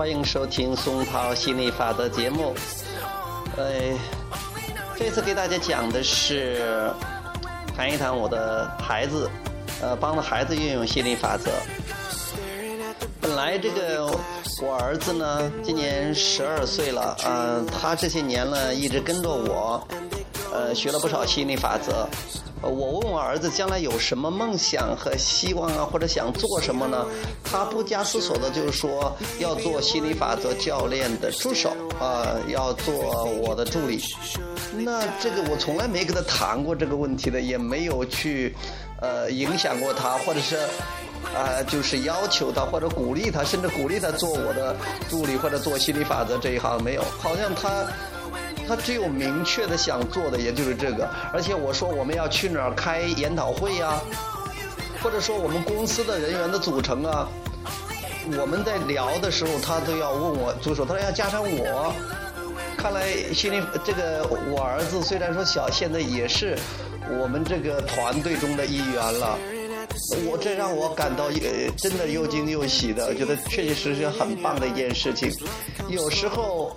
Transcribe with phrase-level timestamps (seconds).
[0.00, 2.54] 欢迎收听松涛心理法则节目。
[3.58, 3.70] 呃，
[4.96, 6.90] 这次给大家讲的是
[7.76, 9.30] 谈一谈我的孩子，
[9.82, 11.50] 呃，帮着孩子运用心理法则。
[13.20, 14.06] 本来这个
[14.62, 19.86] 我儿子呢，今年十二岁了，嗯，他这些年呢一直跟着我，
[20.52, 22.08] 呃，学了不少心理法则。
[22.62, 27.06] 我问我儿子将来有什么梦想和希望啊，或者想做什么呢？
[27.42, 33.98] 他不加思索的就是说要做心理法则教练的助手啊，要做我的助理。
[34.74, 38.54] 那这个我从来没跟他谈过这个问题的，也没有去
[39.00, 40.56] 呃影响过他，或者是
[41.34, 44.76] 啊就是要求他或者鼓励他，甚至鼓励他做我的
[45.08, 47.86] 助理或者做心理法则这一行没有，好像他。
[48.70, 51.10] 他只有明确的想做的，也就是这个。
[51.32, 54.00] 而且我说我们要去哪儿开研讨会呀，
[55.02, 57.28] 或者说我们公司的人员的组成啊，
[58.38, 61.92] 我们在聊的时候，他都要问我助手，他说要加上我。
[62.76, 66.56] 看来心里这个我儿子虽然说小，现在也是
[67.20, 69.36] 我们这个团队中的一员了。
[70.24, 75.28] 我这让我感到呃，真的又惊又喜的，觉得确确实实很棒的一件事情。
[75.88, 76.76] 有时候。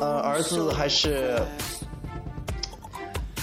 [0.00, 1.40] 呃，儿子还是，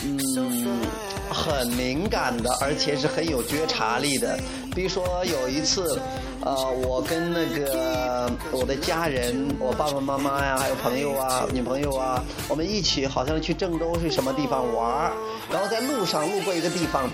[0.04, 0.82] 嗯，
[1.30, 4.38] 很敏感的，而且是很有觉察力的。
[4.74, 6.00] 比如说有一次，
[6.42, 15.14] 呃，我跟那个我的家人，我爸爸妈妈呀，还有朋友啊、女朋友啊，我们一起好像去郑州是什么地方玩儿，
[15.50, 17.10] 然后在路上路过一个地方，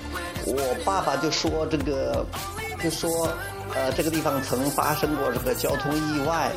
[0.45, 2.25] 我爸爸就说这个，
[2.83, 3.29] 就说，
[3.75, 6.51] 呃，这个地方曾发生过这个交通意外，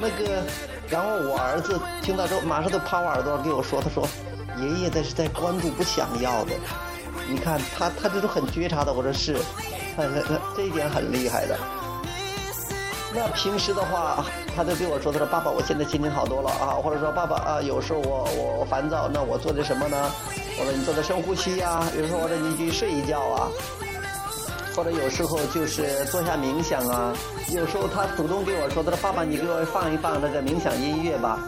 [0.00, 0.42] 那个。
[0.88, 4.04] 然后我儿子听到之后，马上就趴我耳朵上给我说：“他说，
[4.58, 6.52] 爷爷这是在关注不想要的。
[7.28, 8.92] 你看他，他这种很觉察的。
[8.92, 9.36] 我说是，
[9.96, 11.56] 他他他这一点很厉害的。
[13.14, 14.24] 那平时的话，
[14.56, 16.74] 他就对我说：他说爸爸，我现在心情好多了啊。
[16.82, 18.28] 或者说爸爸啊，有时候我
[18.58, 20.10] 我烦躁，那我做点什么呢？
[20.58, 21.84] 我说你做点深呼吸呀。
[21.96, 23.46] 有时候我说你去睡一觉啊。”
[24.74, 27.12] 或者有时候就是做下冥想啊，
[27.52, 31.38] 有时候他主动跟我说：“他说爸爸，你给我放一放那个冥想音乐吧，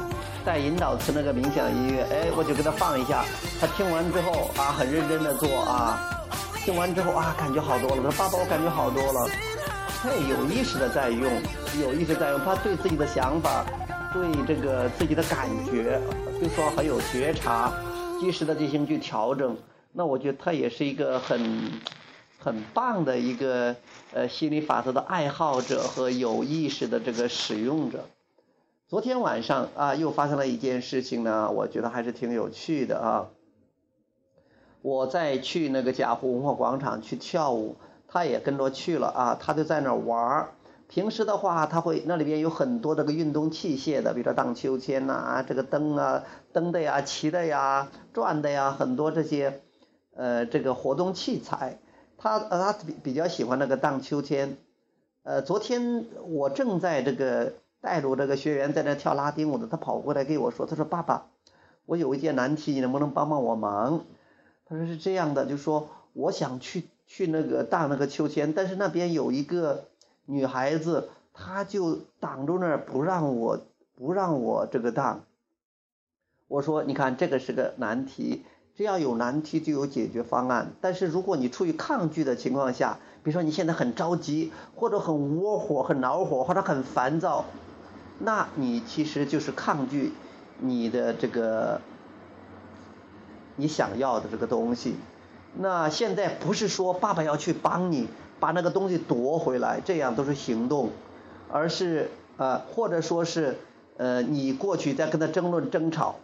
[0.45, 3.25] 带引导词那个冥想音乐。”哎，我就给他放一下，
[3.61, 5.99] 他听完之后啊，很认真的做啊，
[6.65, 8.03] 听完之后啊，感觉好多了。
[8.03, 9.31] 他说：“爸爸，我感觉好多了。”
[10.03, 11.31] 他也有意识的在用，
[11.81, 13.65] 有意识在用，他对自己的想法，
[14.13, 16.01] 对这个自己的感觉，
[16.43, 17.73] 就说很有觉察，
[18.21, 19.57] 及时的进行去调整。
[19.93, 21.71] 那我觉得他也是一个很。
[22.43, 23.77] 很棒的一个
[24.13, 28.07] 呃心理法则的爱好者和有意识的这个使用者。
[28.89, 33.29] 昨天晚上啊，又发生了一件事情呢，我觉得还是挺有趣的啊。
[34.81, 37.77] 我在去那个贾湖文化广场去跳舞，
[38.09, 40.49] 他也跟着去了啊，他就在那儿玩儿。
[40.89, 49.63] 平时的话，他会那里边有很多这个运动器械的，比如说荡秋千呐，这个蹬啊蹬的呀，骑的呀，转的呀，很多这些
[50.17, 51.79] 呃这个活动器材。
[52.23, 54.57] 他呃，他比比较喜欢那个荡秋千，
[55.25, 61.27] 呃，昨天我正在这个带着这个学员在那跳拉丁舞的，他跑过来跟我说，他说爸爸，
[61.85, 64.05] 我有一件难题，你能不能帮帮我忙？
[64.67, 69.87] 他说是这样的，就说我想去去那个荡那个秋千，但是那边有一个
[70.25, 73.61] 女孩子，她就挡住那儿不让我
[73.97, 75.25] 不让我这个荡。
[76.47, 78.45] 我说你看这个是个难题。
[78.75, 87.45] 只要有难题就有解决方案，但是如果你处于抗拒的情况下，比如说你现在很着急，或者很窝火、很恼火，或者很烦躁，
[88.19, 90.13] 那你其实就是抗拒
[90.59, 91.81] 你的这个
[93.57, 94.95] 你想要的这个东西。
[95.55, 98.09] 那现在不是说爸爸要去帮你
[98.41, 100.89] 把那个东西夺回来，这样都是行动，
[101.51, 103.59] 而是呃，或者说是
[103.99, 106.17] 呃，你过去在跟他争论、争吵。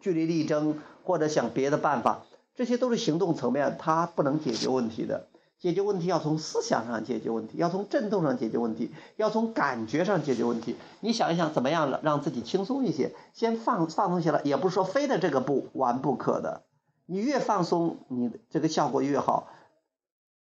[0.00, 2.22] 据理力争，或者想别的办法，
[2.54, 5.26] 这些都是行动层面，它不能解决问题的。
[5.60, 10.76] 解决问题要从思想上解决问题，要从震动上解决问题，要从感觉上解决问题。
[11.00, 13.14] 你想一想，怎么样让自己轻松一些？
[13.32, 16.64] 先放放松下来，也不是说非得这个不完不可的。
[17.06, 19.48] 你越放松，你这个效果越好。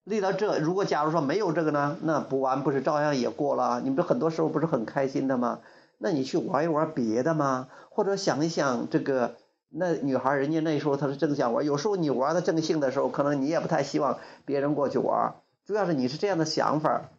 [0.04, 3.80] 立到这，如果假如说没有这个呢，那不玩不是照样也过了？
[3.81, 5.60] 你不很多时候不是很开心的吗？
[5.98, 7.69] 那你去玩一玩别的吗？
[7.90, 9.36] 或者想一想这个。
[9.77, 15.36] 那女孩，人家那时候她是正想玩，有时候你玩的正兴的时候，可能你也不太希望别人过去玩。
[15.66, 17.10] 主要是你是这样的想法，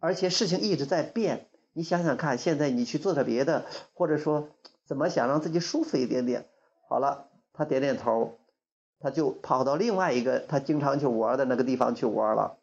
[0.00, 1.48] 而且事情一直在变。
[1.74, 4.48] 你想想看，现在你去做点别的，或者说
[4.86, 6.46] 怎么想让自己舒服一点点。
[6.88, 8.38] 好了，他点点头，
[8.98, 12.56] 他就跑到另外一个他经常去玩的那个地方去玩了。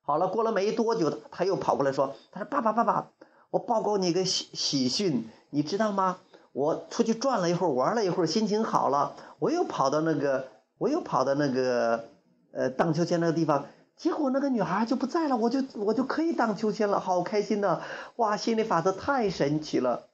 [0.00, 3.10] 好了，过了没多久，他又跑过来说：“他说爸爸爸爸，
[3.50, 6.18] 我报告你一个喜喜讯，你知道吗？
[6.52, 12.08] 我出去转了一会儿，玩了一会儿，心情好了，我又跑到那个，我又跑到那个，
[12.52, 13.66] 呃，荡秋千那个地方，
[13.96, 17.80] 结果那个女孩就不在了，我就我就可以荡秋千了，好开心呐！
[18.16, 20.08] 哇，心理法则太神奇了。”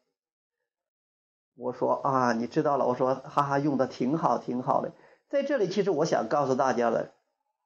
[1.58, 2.86] 我说啊，你知道了。
[2.86, 4.92] 我说哈哈，用的挺好，挺好的。
[5.28, 7.10] 在这里，其实我想告诉大家的。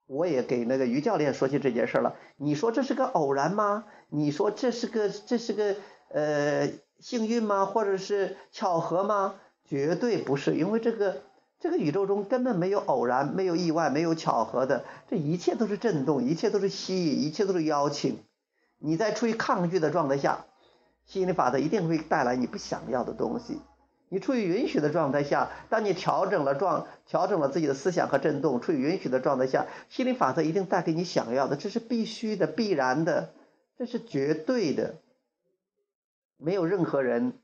[0.07, 2.17] 我也给那个于教练说起这件事了。
[2.37, 3.85] 你说这是个偶然吗？
[4.09, 5.77] 你说这是个这是个
[6.11, 6.69] 呃
[7.03, 7.67] 幸运吗？
[7.67, 9.35] 或者是巧合吗？
[9.65, 11.23] 绝对不是，因为这个
[11.59, 18.21] 这个宇宙中根本没有偶然，没有意外，没有巧合的，这一切都是震动，一切都是吸引，一切都是邀请。
[18.79, 20.45] 你在处于抗拒的状态下，
[21.05, 23.59] 吸引力法则一定会带来你不想要的东西。
[24.09, 33.31] 你处于允许的状态下，当你调整了状，调整了自己的思想和振动，处于允许的状态下，心理法则一定带给你想要的，这是必须的、必然的，
[33.79, 34.97] 这是绝对的，
[36.37, 37.35] 没有任何人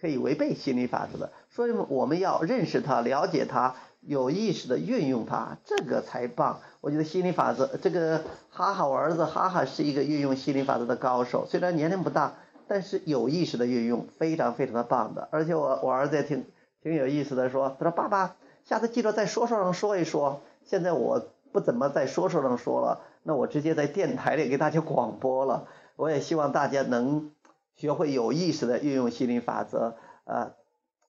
[0.00, 1.32] 可以违背心理法则的。
[1.50, 6.60] 所以我们要认识它、了解它、有意识的运用它，这个才棒。
[6.80, 12.34] 我觉得心理法则，这个哈哈，我儿子哈哈是一个运用心理法则的高手，虽然年龄不大。
[12.72, 15.26] 但是有意识的运用，非常非常的棒的。
[15.32, 16.44] 而且我我儿子也挺
[16.84, 20.40] 挺有意思的，说他说爸爸，下次记得在说说上说一说。
[20.64, 25.66] 现在我不怎么在说说上说了，那我直接在电台里给大家广播了。
[25.96, 27.32] 我也希望大家能
[27.80, 30.52] 学会有意识的运用心灵法则，呃，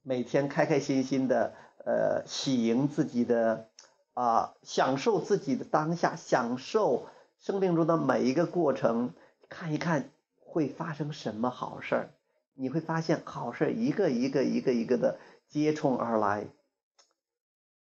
[0.04, 1.54] 每天开开心心的，
[1.84, 3.68] 呃，喜迎自己的，
[4.14, 7.10] 啊，享受自己的当下，享受
[7.42, 9.14] 生命中的每一个过程，
[9.50, 10.10] 看一看。
[10.54, 12.10] 会发生什么好事儿？
[12.56, 15.18] 你会发现好事儿一个一个一个一个的
[15.48, 16.46] 接踵而来，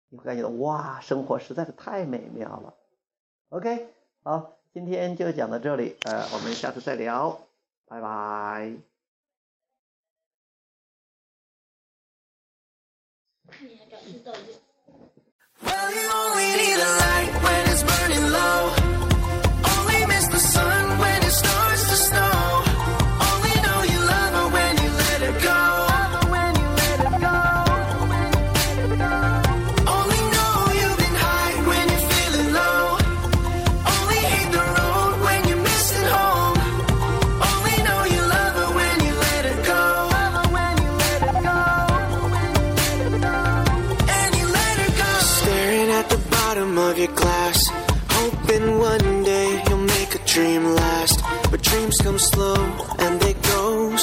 [0.07, 2.75] 你会感觉到哇，生活实在是太美妙了。
[3.49, 3.87] OK，
[4.23, 7.41] 好，今天就讲到这里，呃，我们下次再聊，
[7.91, 8.71] 拜拜。
[13.59, 14.39] 你表示到底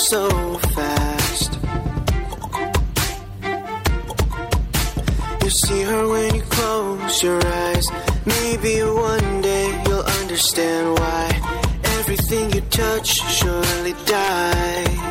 [0.08, 0.26] so
[0.74, 1.58] fast.
[5.42, 7.86] You see her when you close your eyes.
[8.24, 11.24] Maybe one day you'll understand why
[11.98, 13.08] everything you touch
[13.38, 15.07] surely dies.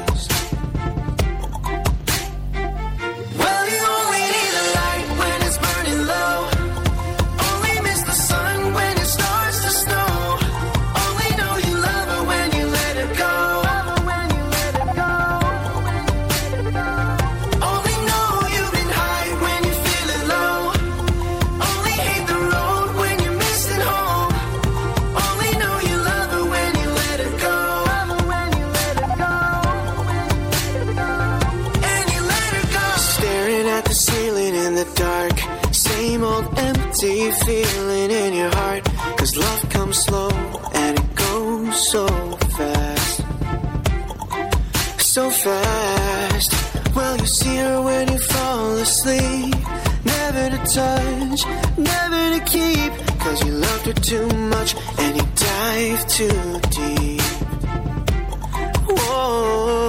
[37.08, 38.84] empty feeling in your heart.
[39.18, 40.30] Cause love comes slow
[40.74, 42.08] and it goes so
[42.58, 43.24] fast.
[45.00, 46.96] So fast.
[46.96, 49.56] Well, you see her when you fall asleep.
[50.04, 51.46] Never to touch,
[51.78, 52.92] never to keep.
[53.20, 57.22] Cause you loved her too much and you dive too deep.
[58.90, 59.87] Whoa.